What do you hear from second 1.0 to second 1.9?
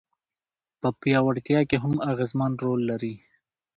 پياوړتيا کي